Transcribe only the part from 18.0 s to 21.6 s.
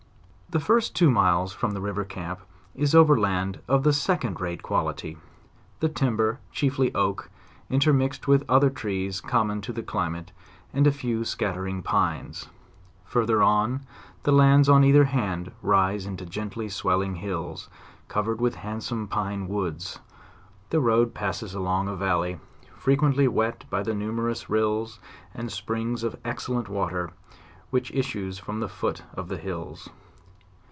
covered with handsome pine woods. The road passes